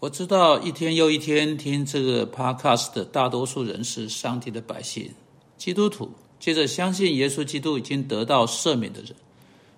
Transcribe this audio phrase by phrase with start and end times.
[0.00, 5.10] 我知道一天又一天听这个 podcast 的大多数人是上帝的百姓，
[5.58, 9.14] 基督徒，接着相信耶稣基督已经得到赦免的人。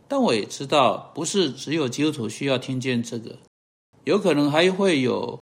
[0.06, 3.37] 但我也知道，不是只有基督徒需要听见这个，
[4.04, 5.41] 有可能还会有，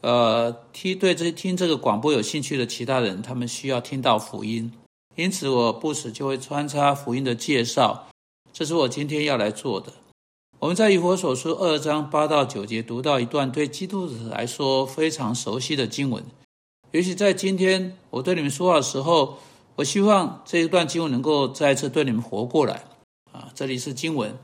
[0.00, 4.72] 呃，听对这听这个广播有兴趣的其他人，他们需要听到福音。
[5.14, 8.08] 因此，我不时就会穿插福音的介绍，
[8.52, 9.92] 这是我今天要来做的。
[10.66, 16.24] 我们在以佛所书二章八到九节读到一段对基督徒来说非常熟悉的经文。
[16.90, 19.38] 尤其在今天我对你们说话的时候，
[19.76, 22.82] 我希望这一段经文能够再次对你们活过来。
[23.30, 24.36] 啊，这里是经文：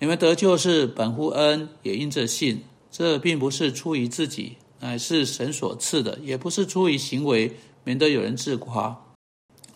[0.00, 2.64] 你们得救是本乎恩，也因着信。
[2.90, 9.00] 这并不是出于自己，乃是神所赐的；也不是出于行为，免得有人自夸。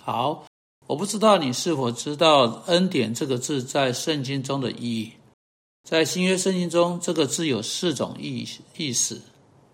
[0.00, 0.46] 好，
[0.88, 5.12] 我不知道你是否知道“恩典”这个字在圣经中的意义。
[5.82, 9.20] 在新约圣经中，这个字有四种意意思，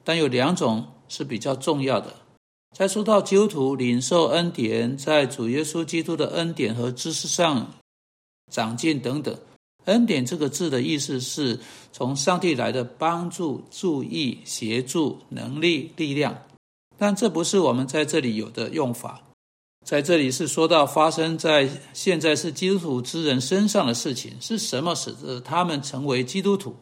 [0.02, 2.14] 但有两种是比较重要的。
[2.76, 7.74] 在说到基督徒领受恩典，在主耶稣基督的恩典和知识上
[8.50, 9.38] 长进等等，
[9.84, 11.60] 恩典这个字的意思是
[11.92, 16.42] 从上帝来的帮助、注意、协助、能力、力量，
[16.96, 19.22] 但这不是我们在这里有的用法。
[19.88, 26.76] 在这里是说到发生在现在是基督徒之人身上的事情，是什么使得他们成为基督徒？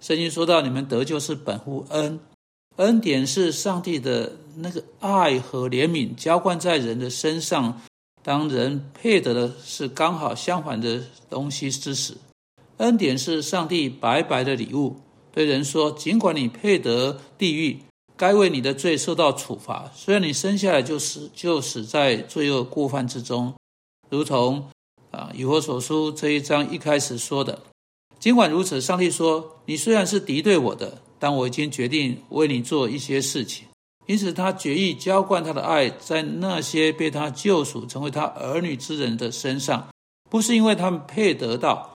[0.00, 2.20] 圣经说到，你们得救是本乎恩，
[2.76, 7.82] 恩典是上帝的那个爱和怜悯浇灌在人的身上，
[8.22, 12.14] 当人配得的是刚好相反的东西之时，
[12.76, 15.00] 恩典是上帝白白的礼物，
[15.32, 17.80] 对人说，尽管你配得地狱。
[18.16, 23.52] 该为你的罪受到处罚，虽然你生下来就死，就死在罪恶过犯之中，
[24.08, 24.70] 如同
[25.10, 27.60] 啊以弗所书这一章一开始说的。
[28.20, 33.66] 尽管如此，上帝说：“你虽然是敌对我的，但我已经决定为你做一些事情。”
[34.06, 39.88] 因此，他决意浇灌他的爱在那些被他救赎、成为他儿女之人的身上，
[40.30, 41.92] 不是因为他们配得到，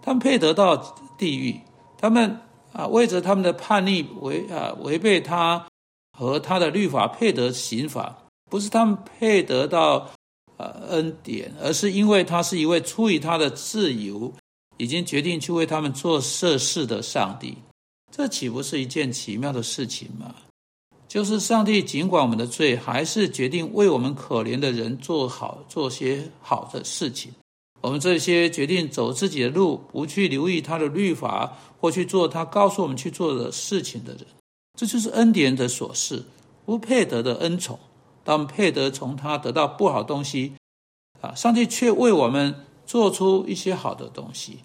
[0.00, 0.76] 他们配得到
[1.18, 1.60] 地狱，
[1.98, 2.40] 他们。
[2.76, 5.66] 啊，为着他们的叛逆违啊违背他
[6.12, 8.18] 和他的律法配得刑罚，
[8.50, 10.10] 不是他们配得到
[10.58, 14.30] 啊恩典，而是因为他是一位出于他的自由，
[14.76, 17.56] 已经决定去为他们做设事的上帝。
[18.12, 20.34] 这岂不是一件奇妙的事情吗？
[21.08, 27.32] 就是上帝尽管我们的罪，还是决定为我们可怜的人做好做些好的事情。
[27.82, 34.26] 我们这些决定走自己的路，不去留意他的律法，或去做他告诉我们去做的事情的人，
[34.76, 36.24] 这就是恩典的所事，
[36.64, 37.78] 不配得的恩宠。
[38.24, 40.54] 当配得从他得到不好东西，
[41.20, 44.58] 啊，上帝却为我们做出一些好的东西、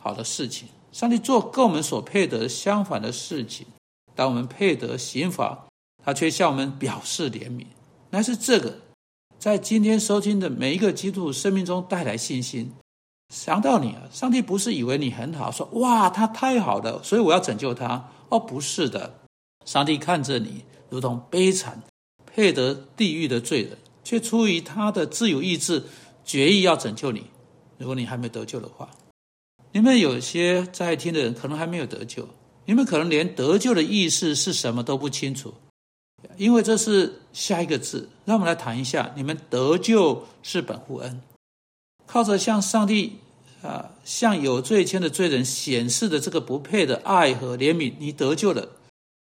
[0.00, 0.68] 好的事情。
[0.92, 3.66] 上帝做跟我们所配得相反的事情，
[4.14, 5.66] 当我们配得刑罚，
[6.02, 7.66] 他却向我们表示怜悯。
[8.08, 8.78] 那是这个。
[9.42, 12.70] 在今天收听的每一个基督徒生命中带来信心。
[13.34, 18.08] 想到你啊，上帝不是以为你很好，说哇他太好了，所以我要拯救他。
[18.28, 19.18] 哦，不是的，
[19.64, 21.82] 上帝看着你如同悲惨、
[22.24, 25.82] 配得地狱的罪人，却出于他的自由意志，
[26.24, 27.26] 决意要拯救你。
[27.78, 28.88] 如果你还没得救的话，
[29.72, 32.28] 你们有些在听的人可能还没有得救，
[32.64, 35.52] 你们可能连得救的意思是什么都不清楚。
[36.36, 41.20] 因为这是下一个字，让我们来谈一下：你们得救是本乎恩，
[42.06, 43.18] 靠着向上帝
[43.62, 48.68] 啊，向有罪愆的罪人显示的这个不配的爱和怜悯，你得救了。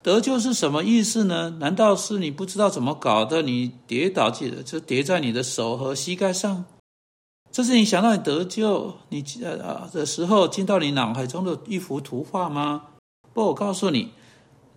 [0.02, 1.58] 得救是什么意思呢？
[1.60, 3.42] 难道是你不知道怎么搞的？
[3.42, 6.64] 你跌倒记得就跌在你的手和膝盖上？
[7.52, 12.86] 这是你想到你得救你呃的时候进到你脑海中的一幅图画吗？
[13.32, 14.10] 不，我告诉你。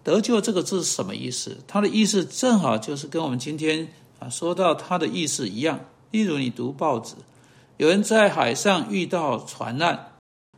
[0.06, 1.58] 得救这个字是什么意思？
[1.68, 3.88] 它的意思正好就是跟我们今天
[4.20, 5.80] 啊说到它的意思一样。
[6.12, 7.16] 例如，你读报纸，
[7.78, 10.12] 有人在海上遇到船难，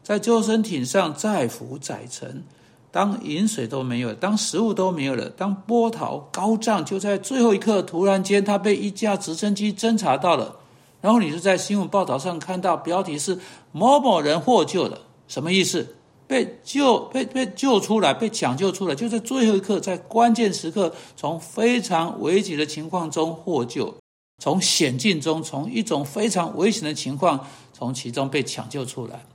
[0.04, 2.44] 在救生艇上载浮载沉，
[2.92, 10.58] 当饮水都没有，当食物都没有了，当波涛高涨，就在最后一刻，突然间他被一架直升机侦察到了，
[11.00, 13.40] 然后你就在新闻报道上看到标题是
[13.72, 15.96] 某某人获救了，什么意思？
[16.28, 23.96] 被救、被被救出来、被抢救出来，就在最后一刻，在关键时刻，从非常危急的情况中获救，
[24.44, 29.26] 从险境中，从一种非常危险的情况，从其中被抢救出来。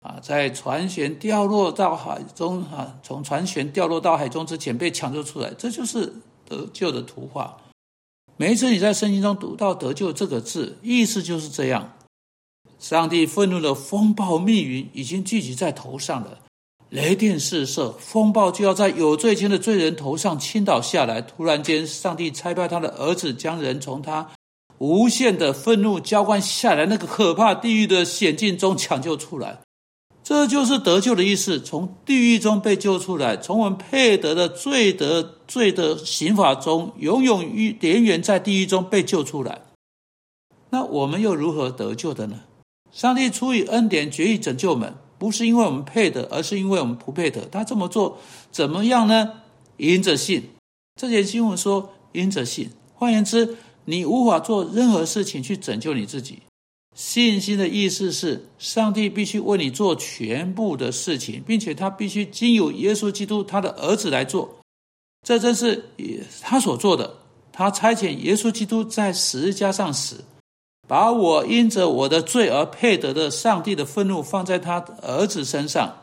[0.00, 6.12] 啊，在船舷掉落到海中，啊，从船舷掉落到海中之前被抢救出来，这就是
[6.48, 7.56] 得救的图画。
[8.36, 11.94] 每一次你在圣经中读到“得救”这个字，意思就是这样。
[12.78, 16.38] 上帝愤怒的风暴密云已经聚集在头上了，
[16.90, 21.20] 雷电四射，风暴就要在有罪前的罪人头上倾倒下来。
[21.20, 24.30] 突然间，上帝差派他的儿子，将人从他
[24.78, 29.58] 无限的愤怒浇灌下来那个可怕地狱的险境中抢救出来。
[30.22, 39.62] 这就是得救的意思，从地狱中被救出来，从我们配得的罪得罪的刑法中，永永远远在地狱中被救出来。
[40.70, 42.40] 那我们又如何得救的呢？
[42.92, 44.94] 上帝出于恩典，决意拯救我们。
[45.18, 47.44] 不是因为我们配得，而是因为我们不配得。
[47.46, 48.18] 他这么做
[48.52, 49.32] 怎么样呢？
[49.76, 50.50] 因着信。
[51.00, 52.70] 这节经文说因着信。
[52.94, 56.42] 换言之，你无法做任何事情去拯救你自己。
[56.94, 64.58] 信心的意思是，上帝必须为你做全部的事情，并且他必须经由耶稣基督他的儿子来做。
[65.26, 65.84] 这正是
[66.40, 67.18] 他所做的。
[67.52, 70.24] 他差遣耶稣基督在十字架上死。
[70.88, 75.98] 把我因着我的罪而配得的上帝的愤怒放在他儿子身上。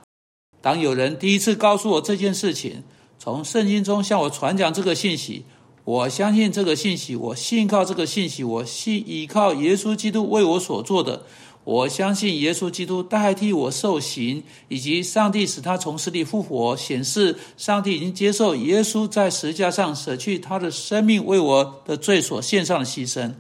[0.62, 2.84] 当有人第一次告诉我这件事情，
[3.20, 5.44] 从圣经中向我传讲这个信息，
[5.84, 11.24] 我相信这个信息，我信靠这个信息，我信依靠耶稣基督为我所做的。
[11.64, 23.34] 我相信耶稣基督代替我受刑，以及上帝使他从死里复活，显示上帝已经接受耶稣在十字架上舍去他的生命为我的罪所献上的牺牲。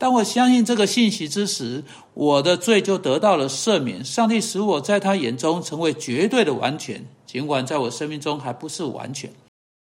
[0.00, 4.02] 当我相信这个信息之时，我的罪就得到了赦免。
[4.02, 9.30] 上帝使我在他眼中成为绝对的完全，尽管在我生命中还不是完全。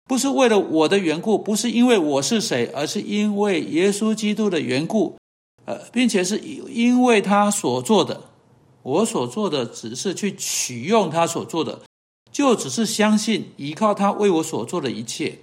[0.08, 5.18] 不是为了我的缘故，不是因为我是谁，而是因为耶稣基督的缘故。
[5.66, 8.22] 呃，并且是因为他所做的，
[8.82, 11.82] 我所做的只是去取用他所做的，
[12.32, 15.38] 就只是相信依靠他为我所做的一切。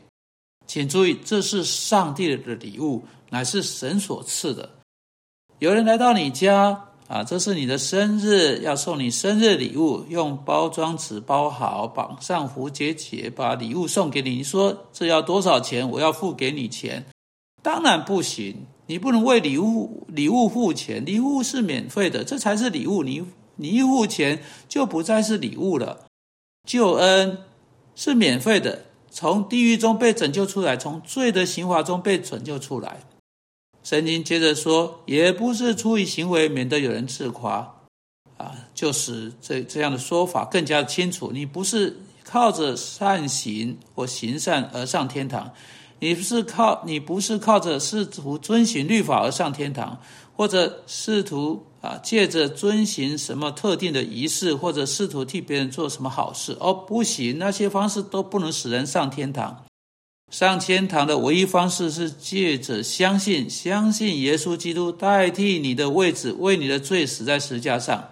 [0.67, 3.03] 请注意，这是上帝的礼物。
[3.29, 4.69] 乃是神所赐的。
[5.59, 14.29] 有人来到你家啊，这是你的生日，要送你生日礼物，用包装纸包好，绑上蝴蝶结，把礼物送给你。
[14.29, 15.89] 你说这要多少钱？
[15.89, 17.05] 我要付给你钱？
[17.61, 23.03] 当然不行，你不能为礼物礼物付钱，礼物是免费的，这才是礼物。
[23.03, 23.25] 你
[23.57, 26.05] 你一付钱，就不再是礼物了。
[26.65, 27.39] 救恩
[27.93, 33.01] 是免费的，从地狱中被拯救出来，从罪的刑罚中被拯救出来。
[33.83, 37.75] 圣经接着说，也不是出于行为，免得有人自夸，
[38.37, 41.31] 啊，就是这这样的说法更加清楚。
[41.33, 45.53] 你不是靠着善行或行善而上天堂，
[45.99, 50.01] 你不是靠你不是靠着试图遵循律法而上天堂，
[50.35, 59.63] 或者试图啊借着遵循什么特定的仪式，或者试图替别人做什么好事，哦，不行，那些方式都不能使人上天堂。
[60.29, 68.09] 上天堂的唯一方式是借着相信，相信耶稣基督代替你的位置，为你的罪死在石架上，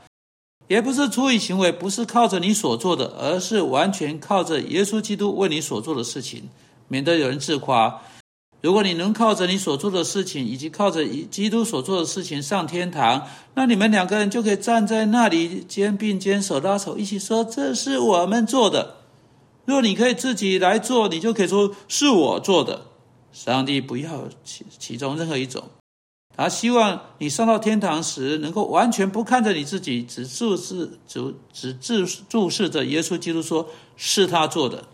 [0.70, 6.48] 也不是出于行为，不是靠着你所做的，而是完全靠着耶稣基督为你所做的事情，
[6.88, 8.02] 免得有人自夸。
[8.66, 18.96] 如果你能靠着你所做的事情，以及靠着基督所做的事情上天堂，那你们两个人就可以站在那里肩并肩、手拉手，一起说：“这是我们做的。”
[19.66, 22.88] 若你可以自己来做，你就可以说是我做的。
[23.32, 25.62] 上帝不要其其中任何一种，
[26.36, 34.86] 他希望你上到天堂时，能够完全不看着你自己，只注视、只只注注视着耶稣基督，说是他做的。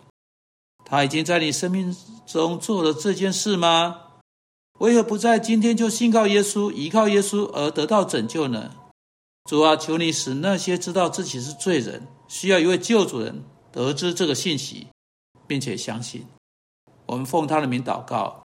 [0.92, 1.96] 他已经在你生命
[2.28, 4.08] 中做了这件事吗？
[4.80, 8.76] 为何不在今天就信靠耶稣、依靠耶稣而得到拯救呢？
[9.50, 13.42] 主啊，求你使那些知道自己是罪人，需要一位救主人。
[13.72, 14.88] 得知这个信息，
[15.48, 16.28] 并且相信，
[17.06, 18.44] 我们奉他的名祷告，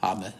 [0.00, 0.34] 阿门。